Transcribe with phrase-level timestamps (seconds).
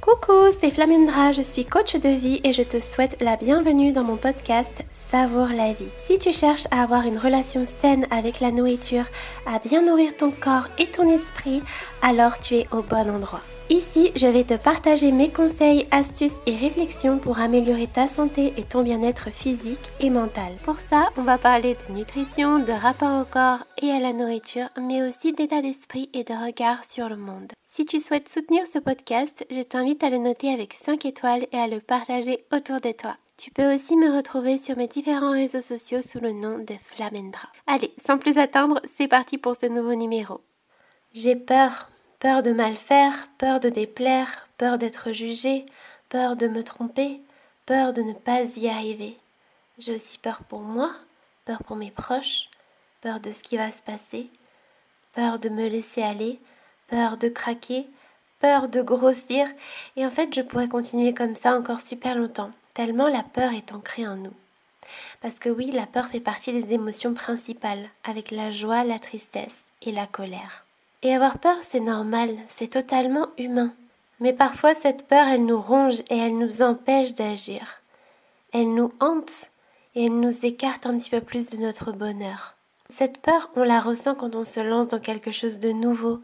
[0.00, 4.04] Coucou, c'est Flamendra, je suis coach de vie et je te souhaite la bienvenue dans
[4.04, 4.72] mon podcast
[5.10, 5.88] Savoure la vie.
[6.06, 9.04] Si tu cherches à avoir une relation saine avec la nourriture,
[9.46, 11.62] à bien nourrir ton corps et ton esprit,
[12.02, 13.42] alors tu es au bon endroit.
[13.70, 18.62] Ici, je vais te partager mes conseils, astuces et réflexions pour améliorer ta santé et
[18.62, 20.54] ton bien-être physique et mental.
[20.64, 24.70] Pour ça, on va parler de nutrition, de rapport au corps et à la nourriture,
[24.80, 27.52] mais aussi d'état d'esprit et de regard sur le monde.
[27.70, 31.58] Si tu souhaites soutenir ce podcast, je t'invite à le noter avec 5 étoiles et
[31.58, 33.16] à le partager autour de toi.
[33.36, 37.48] Tu peux aussi me retrouver sur mes différents réseaux sociaux sous le nom de Flamendra.
[37.66, 40.40] Allez, sans plus attendre, c'est parti pour ce nouveau numéro.
[41.12, 41.90] J'ai peur
[42.20, 45.64] Peur de mal faire, peur de déplaire, peur d'être jugé,
[46.08, 47.20] peur de me tromper,
[47.64, 49.16] peur de ne pas y arriver.
[49.78, 50.92] J'ai aussi peur pour moi,
[51.44, 52.48] peur pour mes proches,
[53.02, 54.30] peur de ce qui va se passer,
[55.12, 56.40] peur de me laisser aller,
[56.88, 57.86] peur de craquer,
[58.40, 59.46] peur de grossir,
[59.96, 63.72] et en fait je pourrais continuer comme ça encore super longtemps, tellement la peur est
[63.72, 64.34] ancrée en nous.
[65.20, 69.62] Parce que oui, la peur fait partie des émotions principales, avec la joie, la tristesse
[69.82, 70.64] et la colère.
[71.02, 73.72] Et avoir peur, c'est normal, c'est totalement humain.
[74.18, 77.82] Mais parfois, cette peur, elle nous ronge et elle nous empêche d'agir.
[78.52, 79.50] Elle nous hante
[79.94, 82.56] et elle nous écarte un petit peu plus de notre bonheur.
[82.90, 86.20] Cette peur, on la ressent quand on se lance dans quelque chose de nouveau,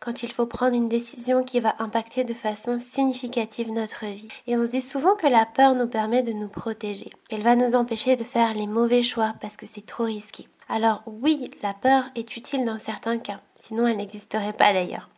[0.00, 4.28] quand il faut prendre une décision qui va impacter de façon significative notre vie.
[4.48, 7.10] Et on se dit souvent que la peur nous permet de nous protéger.
[7.30, 10.48] Elle va nous empêcher de faire les mauvais choix parce que c'est trop risqué.
[10.68, 15.08] Alors oui, la peur est utile dans certains cas sinon elle n'existerait pas d'ailleurs.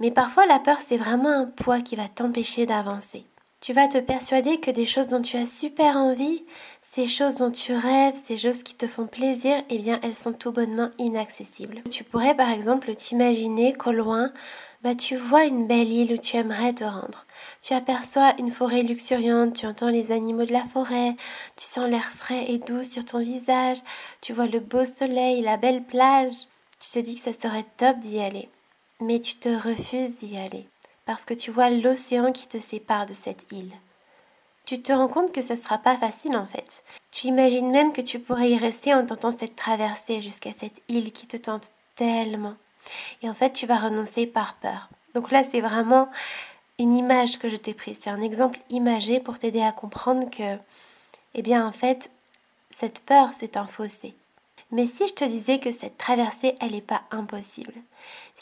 [0.00, 3.24] Mais parfois la peur c'est vraiment un poids qui va t'empêcher d'avancer.
[3.60, 6.44] Tu vas te persuader que des choses dont tu as super envie,
[6.92, 10.32] ces choses dont tu rêves, ces choses qui te font plaisir, eh bien elles sont
[10.32, 11.82] tout bonnement inaccessibles.
[11.90, 14.32] Tu pourrais par exemple t'imaginer qu'au loin,
[14.82, 17.24] bah, tu vois une belle île où tu aimerais te rendre.
[17.62, 21.16] Tu aperçois une forêt luxuriante, tu entends les animaux de la forêt,
[21.56, 23.78] tu sens l'air frais et doux sur ton visage,
[24.20, 26.34] tu vois le beau soleil, la belle plage.
[26.84, 28.50] Tu te dis que ça serait top d'y aller,
[29.00, 30.68] mais tu te refuses d'y aller
[31.06, 33.72] parce que tu vois l'océan qui te sépare de cette île.
[34.66, 36.84] Tu te rends compte que ce ne sera pas facile en fait.
[37.10, 41.10] Tu imagines même que tu pourrais y rester en tentant cette traversée jusqu'à cette île
[41.12, 42.54] qui te tente tellement.
[43.22, 44.90] Et en fait, tu vas renoncer par peur.
[45.14, 46.10] Donc là, c'est vraiment
[46.78, 47.96] une image que je t'ai prise.
[48.02, 50.58] C'est un exemple imagé pour t'aider à comprendre que,
[51.32, 52.10] eh bien, en fait,
[52.70, 54.14] cette peur, c'est un fossé.
[54.74, 57.74] Mais si je te disais que cette traversée, elle n'est pas impossible,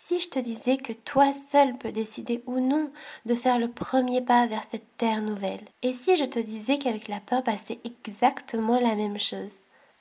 [0.06, 2.91] si je te disais que toi seul peux décider ou non
[3.26, 7.09] de faire le premier pas vers cette terre nouvelle, et si je te disais qu'avec
[7.09, 9.53] la peur, bah, c'est exactement la même chose.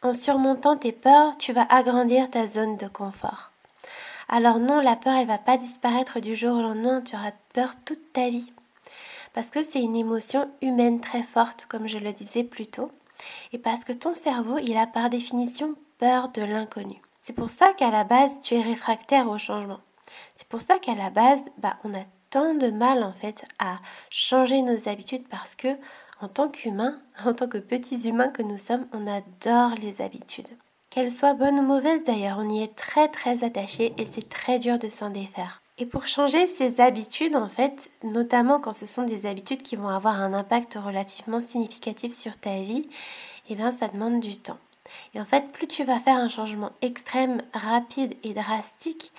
[0.03, 3.52] En surmontant tes peurs, tu vas agrandir ta zone de confort.
[4.30, 7.74] Alors non, la peur, elle va pas disparaître du jour au lendemain, tu auras peur
[7.84, 8.53] toute ta vie.
[9.34, 12.90] Parce que c'est une émotion humaine très forte, comme je le disais plus tôt,
[13.52, 17.00] et parce que ton cerveau, il a par définition de l'inconnu.
[17.22, 19.79] C'est pour ça qu'à la base, tu es réfractaire au changement.
[20.34, 23.78] C'est pour ça qu'à la base, bah, on a tant de mal en fait à
[24.09, 25.67] changer nos habitudes parce que
[26.19, 30.50] en tant qu'humains, en tant que petits humains que nous sommes, on adore les habitudes.
[30.89, 34.57] Qu'elles soient bonnes ou mauvaises d'ailleurs, on y est très très attaché et c'est très
[34.57, 35.62] dur de s'en défaire.
[35.78, 39.88] Et pour changer ces habitudes, en fait, notamment quand ce sont des habitudes qui vont
[39.88, 42.89] avoir un impact relativement significatif sur ta vie,
[43.50, 44.57] eh bien ça demande du temps.
[45.14, 49.12] Et en fait, plus tu vas faire un changement extrême, rapide et drastique,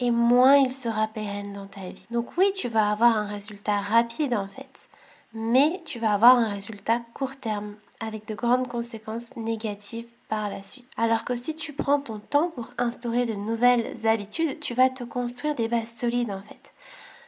[0.00, 2.06] et moins il sera pérenne dans ta vie.
[2.10, 4.88] Donc oui, tu vas avoir un résultat rapide en fait,
[5.32, 10.62] mais tu vas avoir un résultat court terme avec de grandes conséquences négatives par la
[10.62, 10.88] suite.
[10.96, 15.04] Alors que si tu prends ton temps pour instaurer de nouvelles habitudes, tu vas te
[15.04, 16.72] construire des bases solides en fait.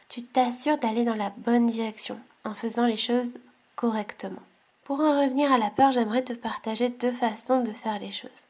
[0.09, 3.31] Tu t'assures d'aller dans la bonne direction en faisant les choses
[3.75, 4.41] correctement.
[4.89, 8.45] Pour en revenir à la peur, j'aimerais te partager deux façons de faire les choses.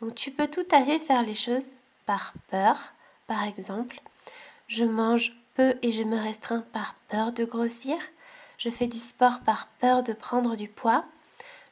[0.00, 1.66] Donc tu peux tout à fait faire les choses
[2.06, 2.94] par peur.
[3.26, 4.00] Par exemple,
[4.68, 7.96] je mange peu et je me restreins par peur de grossir.
[8.56, 11.04] Je fais du sport par peur de prendre du poids.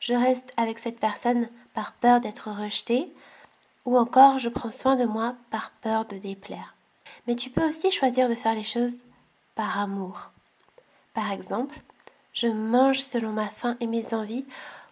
[0.01, 3.11] Je reste avec cette personne par peur d'être rejetée.
[3.87, 6.75] Ou encore, je prends soin de moi par peur de déplaire.
[7.27, 8.97] Mais tu peux aussi choisir de faire les choses
[9.55, 10.29] par amour.
[11.15, 11.81] Par exemple,
[12.33, 14.45] je mange selon ma faim et mes envies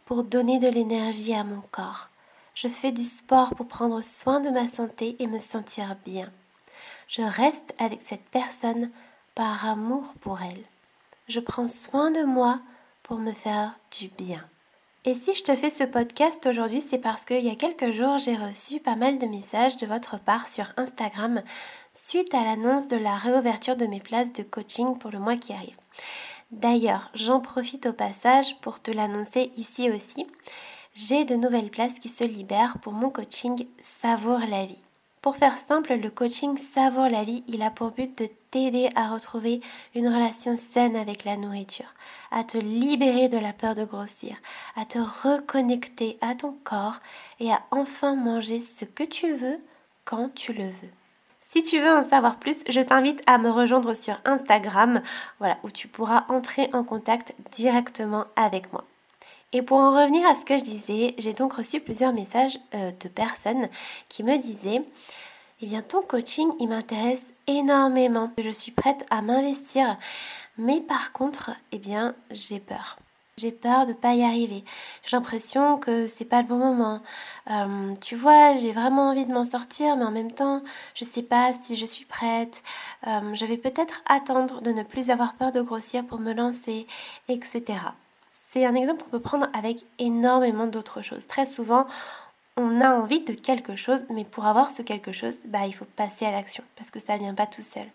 [0.05, 2.09] pour donner de l'énergie à mon corps.
[2.55, 6.31] Je fais du sport pour prendre soin de ma santé et me sentir bien.
[7.09, 8.91] Je reste avec cette personne
[9.35, 10.65] par amour pour elle.
[11.29, 12.61] Je prends soin de moi
[13.03, 14.45] pour me faire du bien.
[15.05, 18.19] Et si je te fais ce podcast aujourd'hui, c'est parce qu'il y a quelques jours,
[18.19, 21.43] j'ai reçu pas mal de messages de votre part sur Instagram
[21.95, 25.53] suite à l'annonce de la réouverture de mes places de coaching pour le mois qui
[25.53, 25.77] arrive.
[26.51, 30.27] D'ailleurs, j'en profite au passage pour te l'annoncer ici aussi.
[30.95, 33.67] J'ai de nouvelles places qui se libèrent pour mon coaching
[34.01, 34.79] Savoure la vie.
[35.21, 39.09] Pour faire simple, le coaching Savoure la vie, il a pour but de t'aider à
[39.09, 39.61] retrouver
[39.95, 41.93] une relation saine avec la nourriture,
[42.31, 44.35] à te libérer de la peur de grossir,
[44.75, 47.01] à te reconnecter à ton corps
[47.41, 49.59] et à enfin manger ce que tu veux
[50.07, 50.98] quand tu le veux.
[51.51, 55.03] Si tu veux en savoir plus, je t'invite à me rejoindre sur Instagram,
[55.39, 58.85] voilà, où tu pourras entrer en contact directement avec moi.
[59.55, 62.91] Et pour en revenir à ce que je disais, j'ai donc reçu plusieurs messages euh,
[63.01, 63.69] de personnes
[64.11, 64.83] qui me disaient
[65.63, 68.31] Eh bien, ton coaching, il m'intéresse énormément.
[68.37, 69.97] Je suis prête à m'investir.
[70.59, 72.99] Mais par contre, eh bien, j'ai peur.
[73.39, 74.65] J'ai peur de pas y arriver.
[75.05, 77.01] J'ai l'impression que c'est pas le bon moment.
[77.51, 80.63] Euh, tu vois, j'ai vraiment envie de m'en sortir, mais en même temps,
[80.95, 82.63] je sais pas si je suis prête.
[83.07, 86.89] Euh, je vais peut-être attendre de ne plus avoir peur de grossir pour me lancer,
[87.29, 87.63] etc.
[88.51, 91.29] C'est un exemple qu'on peut prendre avec énormément d'autres choses.
[91.29, 91.87] Très souvent,
[92.57, 95.85] on a envie de quelque chose, mais pour avoir ce quelque chose, bah, il faut
[95.85, 97.87] passer à l'action parce que ça ne vient pas tout seul.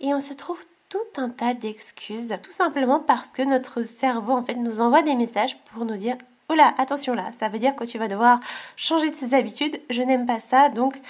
[0.00, 4.44] Et on se trouve tout un tas d'excuses, tout simplement parce que notre cerveau en
[4.44, 6.16] fait nous envoie des messages pour nous dire
[6.48, 8.40] oh là, attention là, ça veut dire que tu vas devoir
[8.76, 11.00] changer de ses habitudes, je n'aime pas ça, donc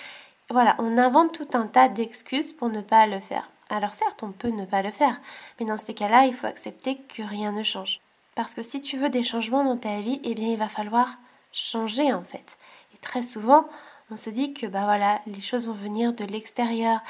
[0.51, 3.51] voilà, on invente tout un tas d'excuses pour ne pas le faire.
[3.69, 5.21] Alors certes, on peut ne pas le faire,
[5.61, 8.01] mais dans ces cas-là, il faut accepter que rien ne change.
[8.35, 11.19] Parce que si tu veux des changements dans ta vie, eh bien il va falloir
[11.53, 12.57] changer en fait.
[12.95, 13.69] Et très souvent,
[14.11, 17.01] on se dit que bah voilà, les choses vont venir de l'extérieur.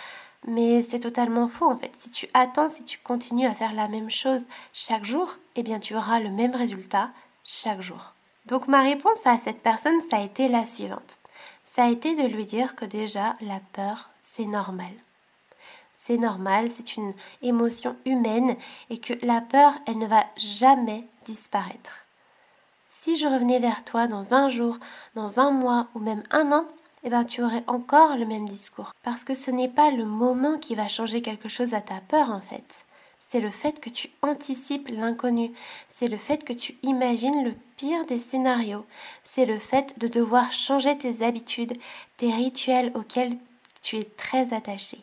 [0.46, 1.92] Mais c'est totalement faux en fait.
[1.98, 4.42] Si tu attends, si tu continues à faire la même chose
[4.72, 7.10] chaque jour, eh bien tu auras le même résultat
[7.44, 8.14] chaque jour.
[8.46, 11.18] Donc ma réponse à cette personne, ça a été la suivante.
[11.74, 14.92] Ça a été de lui dire que déjà la peur, c'est normal
[16.08, 17.12] c'est normal, c'est une
[17.42, 18.56] émotion humaine
[18.88, 22.06] et que la peur, elle ne va jamais disparaître.
[22.86, 24.78] Si je revenais vers toi dans un jour,
[25.14, 26.64] dans un mois ou même un an,
[27.04, 28.92] eh ben, tu aurais encore le même discours.
[29.02, 32.30] Parce que ce n'est pas le moment qui va changer quelque chose à ta peur
[32.30, 32.84] en fait.
[33.30, 35.52] C'est le fait que tu anticipes l'inconnu.
[35.90, 38.86] C'est le fait que tu imagines le pire des scénarios.
[39.24, 41.76] C'est le fait de devoir changer tes habitudes,
[42.16, 43.36] tes rituels auxquels
[43.82, 44.98] tu es très attaché.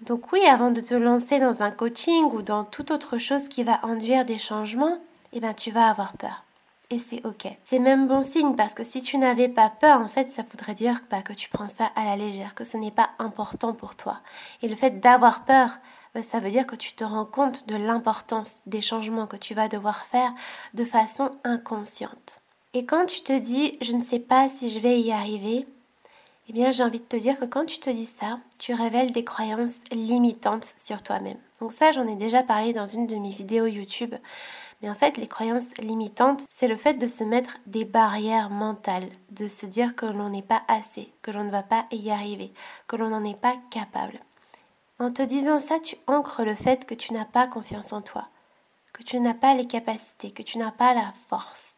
[0.00, 3.64] Donc oui, avant de te lancer dans un coaching ou dans toute autre chose qui
[3.64, 4.98] va induire des changements,
[5.32, 6.43] eh ben tu vas avoir peur.
[6.98, 7.48] C'est ok.
[7.64, 10.74] C'est même bon signe parce que si tu n'avais pas peur, en fait, ça voudrait
[10.74, 13.96] dire bah, que tu prends ça à la légère, que ce n'est pas important pour
[13.96, 14.20] toi.
[14.62, 15.78] Et le fait d'avoir peur,
[16.14, 19.54] bah, ça veut dire que tu te rends compte de l'importance des changements que tu
[19.54, 20.32] vas devoir faire
[20.74, 22.40] de façon inconsciente.
[22.74, 25.66] Et quand tu te dis je ne sais pas si je vais y arriver,
[26.48, 29.12] eh bien, j'ai envie de te dire que quand tu te dis ça, tu révèles
[29.12, 31.38] des croyances limitantes sur toi-même.
[31.60, 34.14] Donc ça, j'en ai déjà parlé dans une de mes vidéos YouTube.
[34.84, 39.08] Mais en fait, les croyances limitantes, c'est le fait de se mettre des barrières mentales,
[39.30, 42.52] de se dire que l'on n'est pas assez, que l'on ne va pas y arriver,
[42.86, 44.20] que l'on n'en est pas capable.
[44.98, 48.28] En te disant ça, tu ancres le fait que tu n'as pas confiance en toi,
[48.92, 51.76] que tu n'as pas les capacités, que tu n'as pas la force.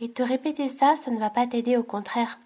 [0.00, 2.38] Et te répéter ça, ça ne va pas t'aider, au contraire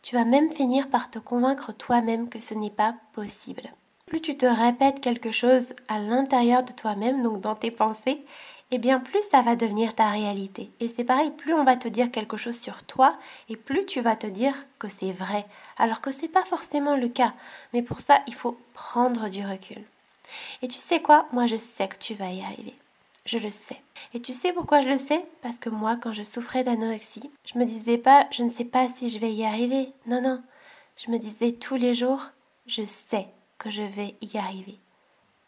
[0.00, 3.72] tu vas même finir par te convaincre toi-même que ce n'est pas possible.
[4.06, 8.24] Plus tu te répètes quelque chose à l'intérieur de toi-même, donc dans tes pensées,
[8.70, 10.70] et eh bien plus ça va devenir ta réalité.
[10.80, 13.16] Et c'est pareil, plus on va te dire quelque chose sur toi,
[13.48, 15.46] et plus tu vas te dire que c'est vrai,
[15.78, 17.32] alors que ce n'est pas forcément le cas.
[17.72, 19.82] Mais pour ça, il faut prendre du recul.
[20.60, 21.26] Et tu sais quoi?
[21.32, 22.74] Moi, je sais que tu vas y arriver.
[23.24, 23.80] Je le sais.
[24.14, 25.24] Et tu sais pourquoi je le sais?
[25.42, 28.88] Parce que moi, quand je souffrais d'anorexie, je me disais pas, je ne sais pas
[28.94, 29.92] si je vais y arriver.
[30.06, 30.42] Non, non.
[30.96, 32.22] Je me disais tous les jours,
[32.66, 34.78] je sais que je vais y arriver.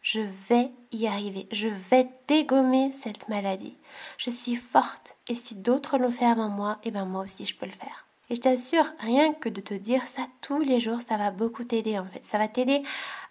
[0.02, 1.46] Je vais y arriver.
[1.52, 3.76] Je vais dégommer cette maladie.
[4.16, 5.16] Je suis forte.
[5.28, 8.06] Et si d'autres l'ont fait avant moi, eh ben moi aussi je peux le faire.
[8.30, 11.64] Et je t'assure, rien que de te dire ça tous les jours, ça va beaucoup
[11.64, 12.24] t'aider en fait.
[12.24, 12.82] Ça va t'aider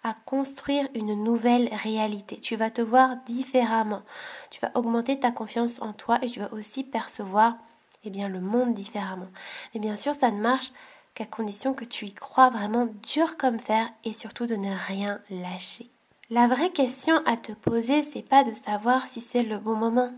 [0.04, 2.36] à construire une nouvelle réalité.
[2.36, 4.02] Tu vas te voir différemment.
[4.50, 7.56] Tu vas augmenter ta confiance en toi et tu vas aussi percevoir
[8.04, 9.28] eh bien, le monde différemment.
[9.74, 10.72] Mais bien sûr, ça ne marche
[11.14, 15.20] qu'à condition que tu y crois vraiment dur comme fer et surtout de ne rien
[15.30, 15.90] lâcher.
[16.30, 20.12] La vraie question à te poser, c'est pas de savoir si c'est le bon moment.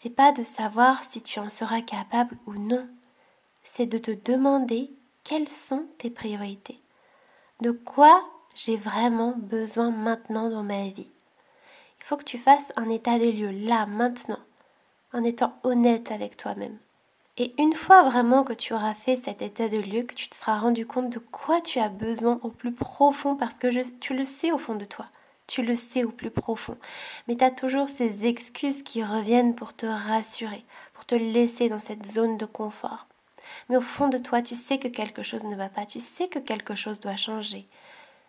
[0.00, 2.86] C'est pas de savoir si tu en seras capable ou non
[3.76, 4.90] c'est de te demander
[5.24, 6.80] quelles sont tes priorités.
[7.60, 8.24] De quoi
[8.54, 11.10] j'ai vraiment besoin maintenant dans ma vie?
[12.00, 14.38] Il faut que tu fasses un état des lieux là, maintenant,
[15.12, 16.78] en étant honnête avec toi-même.
[17.36, 20.36] Et une fois vraiment que tu auras fait cet état de lieu, que tu te
[20.36, 24.24] seras rendu compte de quoi tu as besoin au plus profond, parce que tu le
[24.24, 25.06] sais au fond de toi,
[25.46, 26.76] tu le sais au plus profond,
[27.26, 31.78] mais tu as toujours ces excuses qui reviennent pour te rassurer, pour te laisser dans
[31.78, 33.06] cette zone de confort.
[33.68, 36.28] Mais au fond de toi, tu sais que quelque chose ne va pas, tu sais
[36.28, 37.66] que quelque chose doit changer.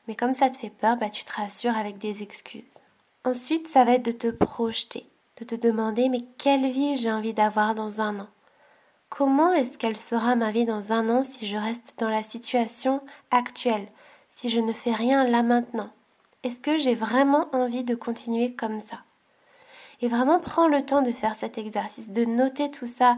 [0.07, 2.63] Mais comme ça te fait peur, bah, tu te rassures avec des excuses.
[3.23, 5.05] Ensuite, ça va être de te projeter,
[5.37, 8.27] de te demander mais quelle vie j'ai envie d'avoir dans un an?
[9.09, 13.01] Comment est-ce qu'elle sera ma vie dans un an si je reste dans la situation
[13.31, 13.87] actuelle,
[14.35, 15.89] si je ne fais rien là maintenant?
[16.43, 18.99] Est-ce que j'ai vraiment envie de continuer comme ça?
[20.01, 23.17] Et vraiment prends le temps de faire cet exercice, de noter tout ça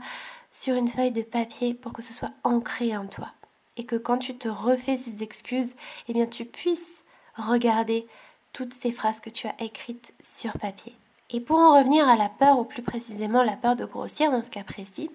[0.52, 3.32] sur une feuille de papier pour que ce soit ancré en toi.
[3.78, 5.76] Et que quand tu te refais ces excuses,
[6.08, 7.04] eh bien tu puisses
[7.36, 8.08] regarder
[8.54, 10.96] toutes ces phrases que tu as écrites sur papier.
[11.32, 14.42] Et pour en revenir à la peur, ou plus précisément la peur de grossir dans
[14.42, 15.12] ce cas précis,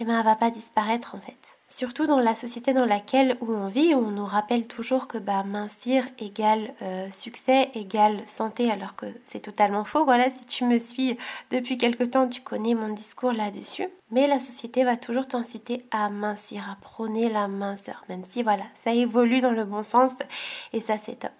[0.00, 1.58] eh ben, va pas disparaître en fait.
[1.68, 5.42] Surtout dans la société dans laquelle où on vit, on nous rappelle toujours que bah,
[5.44, 10.04] mincir égale euh, succès, égale santé, alors que c'est totalement faux.
[10.04, 11.16] Voilà, si tu me suis
[11.50, 13.88] depuis quelque temps, tu connais mon discours là-dessus.
[14.10, 18.64] Mais la société va toujours t'inciter à mincir, à prôner la minceur, même si voilà,
[18.84, 20.12] ça évolue dans le bon sens
[20.72, 21.32] et ça c'est top.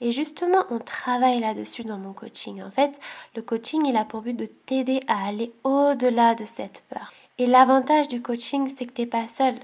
[0.00, 2.62] Et justement, on travaille là-dessus dans mon coaching.
[2.62, 2.98] En fait,
[3.36, 7.12] le coaching, il a pour but de t'aider à aller au-delà de cette peur.
[7.40, 9.54] Et l'avantage du coaching, c'est que tu n'es pas seul.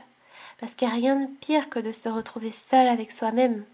[0.60, 3.64] Parce qu'il n'y a rien de pire que de se retrouver seul avec soi-même.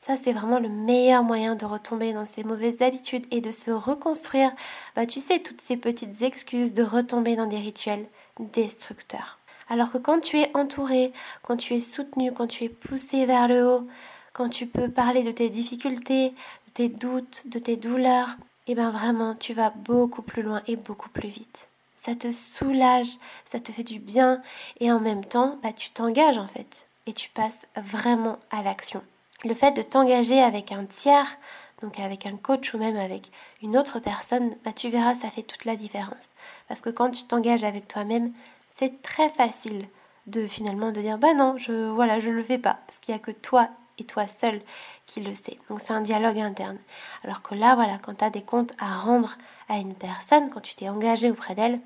[0.00, 3.70] Ça, c'est vraiment le meilleur moyen de retomber dans ces mauvaises habitudes et de se
[3.70, 4.50] reconstruire,
[4.96, 8.06] bah, tu sais, toutes ces petites excuses de retomber dans des rituels
[8.38, 9.38] destructeurs.
[9.68, 11.12] Alors que quand tu es entouré,
[11.42, 13.86] quand tu es soutenu, quand tu es poussé vers le haut,
[14.32, 18.36] quand tu peux parler de tes difficultés, de tes doutes, de tes douleurs,
[18.66, 21.69] et eh bien vraiment, tu vas beaucoup plus loin et beaucoup plus vite
[22.04, 23.18] ça te soulage,
[23.50, 24.42] ça te fait du bien
[24.80, 29.02] et en même temps, bah, tu t'engages en fait et tu passes vraiment à l'action.
[29.44, 31.38] Le fait de t'engager avec un tiers,
[31.80, 33.30] donc avec un coach ou même avec
[33.62, 36.28] une autre personne, bah, tu verras, ça fait toute la différence.
[36.68, 38.32] Parce que quand tu t'engages avec toi-même,
[38.76, 39.86] c'est très facile
[40.26, 43.16] de finalement de dire bah non, je voilà, je le fais pas parce qu'il y
[43.16, 44.60] a que toi et toi seul
[45.06, 45.58] qui le sais.
[45.68, 46.78] Donc c'est un dialogue interne.
[47.24, 49.36] Alors que là, voilà, quand tu as des comptes à rendre
[49.70, 51.80] à une personne, quand tu t'es engagé auprès d'elle,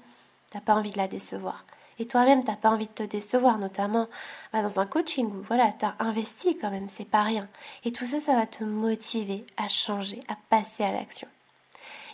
[0.50, 1.64] tu n'as pas envie de la décevoir.
[1.98, 4.08] Et toi-même, tu n'as pas envie de te décevoir, notamment
[4.52, 7.48] bah, dans un coaching où voilà, tu as investi quand même, c'est pas rien.
[7.84, 11.28] Et tout ça, ça va te motiver à changer, à passer à l'action.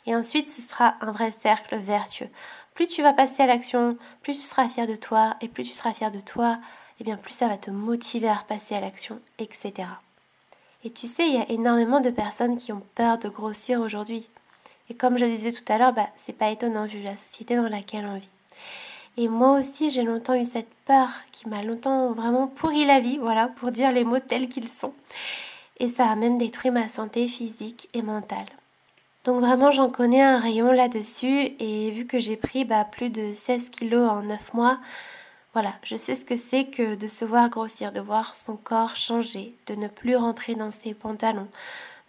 [0.06, 2.28] Et ensuite, ce sera un vrai cercle vertueux.
[2.74, 5.72] Plus tu vas passer à l'action, plus tu seras fier de toi, et plus tu
[5.72, 6.58] seras fier de toi,
[6.98, 9.88] et eh bien plus ça va te motiver à repasser à l'action, etc.
[10.84, 14.28] Et tu sais, il y a énormément de personnes qui ont peur de grossir aujourd'hui.
[14.90, 17.54] Et comme je le disais tout à l'heure, bah, c'est pas étonnant vu la société
[17.54, 18.28] dans laquelle on vit.
[19.16, 23.18] Et moi aussi, j'ai longtemps eu cette peur qui m'a longtemps vraiment pourri la vie,
[23.18, 24.92] voilà, pour dire les mots tels qu'ils sont.
[25.78, 28.47] Et ça a même détruit ma santé physique et mentale.
[29.25, 31.50] Donc vraiment, j'en connais un rayon là-dessus.
[31.61, 34.80] Et vu que j'ai pris bah, plus de 16 kilos en 9 mois,
[35.52, 38.97] voilà, je sais ce que c'est que de se voir grossir, de voir son corps
[38.97, 41.49] changer, de ne plus rentrer dans ses pantalons,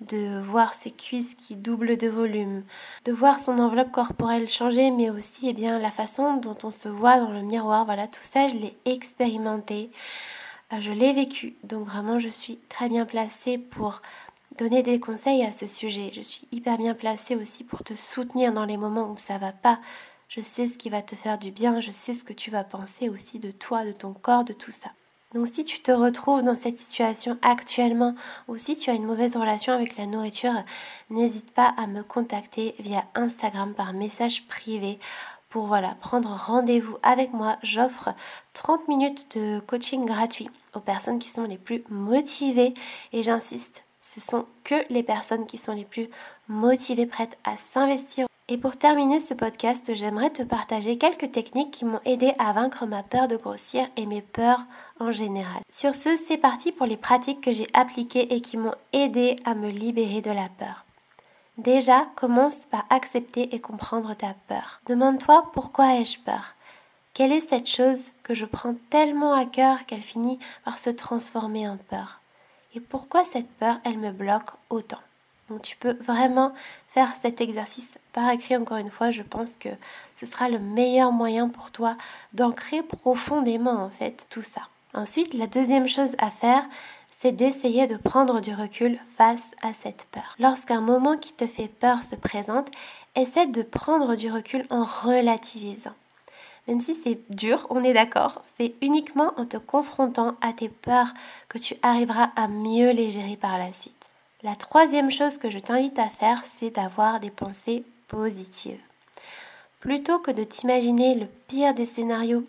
[0.02, 2.64] de voir ses cuisses qui doublent de volume,
[3.06, 6.90] de voir son enveloppe corporelle changer, mais aussi eh bien, la façon dont on se
[6.90, 7.86] voit dans le miroir.
[7.86, 9.92] Voilà, tout ça, je l'ai expérimenté,
[10.74, 11.56] euh, je l'ai vécu.
[11.64, 14.02] Donc vraiment, je suis très bien placée pour
[14.58, 16.12] donner des conseils à ce sujet.
[16.14, 19.52] Je suis hyper bien placée aussi pour te soutenir dans les moments où ça va
[19.52, 19.80] pas.
[20.30, 22.64] Je sais ce qui va te faire du bien, je sais ce que tu vas
[22.64, 24.92] penser aussi de toi, de ton corps, de tout ça.
[25.34, 28.16] Donc si tu te retrouves dans cette situation actuellement
[28.48, 30.54] ou si tu as une mauvaise relation avec la nourriture,
[31.10, 35.00] n'hésite pas à me contacter via Instagram par message privé
[35.50, 37.58] pour voilà, prendre rendez-vous avec moi.
[37.64, 38.10] J'offre
[38.54, 42.74] 30 minutes de coaching gratuit aux personnes qui sont les plus motivées
[43.14, 46.08] et j'insiste, ce sont que les personnes qui sont les plus
[46.48, 51.86] motivées, prêtes à s'investir et pour terminer ce podcast, j'aimerais te partager quelques techniques qui
[51.86, 54.66] m'ont aidé à vaincre ma peur de grossir et mes peurs
[55.00, 55.62] en général.
[55.72, 59.56] Sur ce, c'est parti pour les pratiques que j'ai appliquées et qui m'ont aidé à
[59.56, 60.84] me libérer de la peur.
[61.58, 64.82] Déjà, commence par accepter et comprendre ta peur.
[64.86, 66.54] Demande-toi pourquoi ai-je peur?
[67.14, 71.70] Quelle est cette chose que je prends tellement à cœur qu'elle finit par se transformer
[71.70, 72.20] en peur?
[72.76, 75.00] Et pourquoi cette peur, elle me bloque autant?
[75.52, 76.54] Donc tu peux vraiment
[76.94, 79.12] faire cet exercice par écrit encore une fois.
[79.12, 79.70] Je pense que
[80.16, 81.96] ce sera le meilleur moyen pour toi
[82.34, 84.62] d'ancrer profondément en fait tout ça.
[84.94, 86.64] Ensuite, la deuxième chose à faire,
[87.22, 90.36] c'est d'essayer de prendre du recul face à cette peur.
[90.40, 92.70] Lorsqu'un moment qui te fait peur se présente,
[93.16, 95.94] essaie de prendre du recul en relativisant.
[96.68, 101.14] même si c'est dur, on est d'accord, c'est uniquement en te confrontant à tes peurs
[101.50, 104.11] que tu arriveras à mieux les gérer par la suite.
[104.44, 108.82] La troisième chose que je t'invite à faire, c'est d'avoir des pensées positives.
[109.80, 112.44] Plutôt que de t'imaginer le pire des scénarios,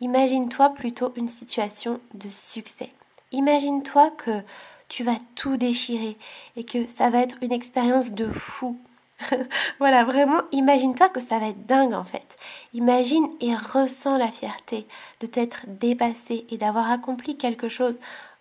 [0.00, 2.88] imagine-toi plutôt une situation de succès.
[3.30, 4.40] Imagine-toi que
[4.88, 6.16] tu vas tout déchirer
[6.56, 8.78] et que ça va être une expérience de fou.
[9.78, 12.38] voilà, vraiment, imagine-toi que ça va être dingue en fait.
[12.72, 14.86] Imagine et ressens la fierté
[15.20, 17.98] de t'être dépassé et d'avoir accompli quelque chose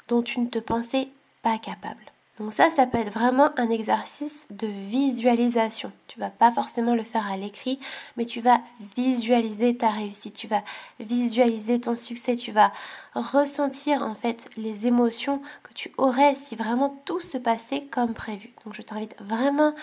[0.07, 1.09] dont tu ne te pensais
[1.41, 2.12] pas capable.
[2.39, 5.91] Donc ça, ça peut être vraiment un exercice de visualisation.
[6.07, 7.79] Tu vas pas forcément le faire à l'écrit,
[8.17, 8.59] mais tu vas
[8.97, 10.63] visualiser ta réussite, tu vas
[10.99, 12.71] visualiser ton succès, tu vas
[13.13, 18.51] ressentir en fait les émotions que tu aurais si vraiment tout se passait comme prévu.
[18.65, 19.75] Donc je t'invite vraiment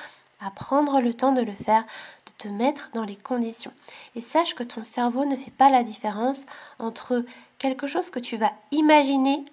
[0.45, 1.85] à prendre le temps de le faire,
[2.27, 3.73] de te mettre dans les conditions.
[4.17, 6.41] Et sache que ton cerveau ne fait pas la différence
[6.81, 7.25] entre
[7.59, 9.45] quelque chose que tu vas imaginer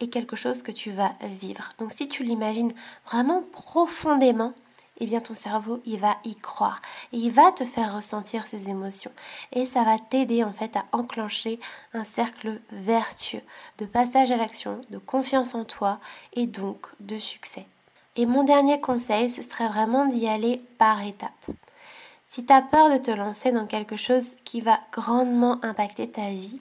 [0.00, 1.68] et quelque chose que tu vas vivre.
[1.78, 2.72] Donc si tu l'imagines
[3.06, 4.52] vraiment profondément,
[5.00, 6.80] eh bien ton cerveau, il va y croire
[7.12, 9.10] et il va te faire ressentir ces émotions
[9.52, 11.58] et ça va t'aider en fait à enclencher
[11.94, 13.42] un cercle vertueux
[13.78, 15.98] de passage à l'action, de confiance en toi
[16.34, 17.66] et donc de succès.
[18.16, 21.32] Et mon dernier conseil, ce serait vraiment d'y aller par étapes.
[22.30, 26.30] Si tu as peur de te lancer dans quelque chose qui va grandement impacter ta
[26.30, 26.60] vie,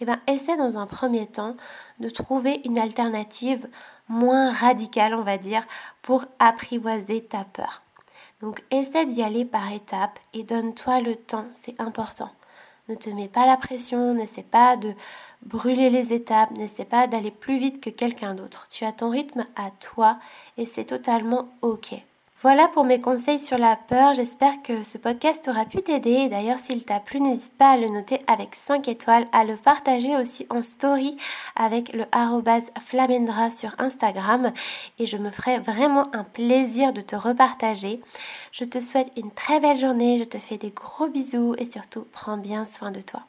[0.00, 1.56] eh bien, essaie dans un premier temps
[2.00, 3.68] de trouver une alternative
[4.08, 5.64] moins radicale, on va dire,
[6.02, 7.82] pour apprivoiser ta peur.
[8.40, 12.30] Donc, essaie d'y aller par étapes et donne-toi le temps, c'est important.
[12.88, 14.92] Ne te mets pas la pression, n'essaie pas de
[15.42, 18.66] brûler les étapes, n'essaie pas d'aller plus vite que quelqu'un d'autre.
[18.68, 20.18] Tu as ton rythme à toi
[20.58, 21.94] et c'est totalement OK.
[22.44, 24.12] Voilà pour mes conseils sur la peur.
[24.12, 26.28] J'espère que ce podcast aura pu t'aider.
[26.28, 30.14] D'ailleurs, s'il t'a plu, n'hésite pas à le noter avec 5 étoiles, à le partager
[30.14, 31.16] aussi en story
[31.56, 32.04] avec le
[32.84, 34.52] flamendra sur Instagram.
[34.98, 38.02] Et je me ferai vraiment un plaisir de te repartager.
[38.52, 40.18] Je te souhaite une très belle journée.
[40.18, 43.22] Je te fais des gros bisous et surtout, prends bien soin de toi.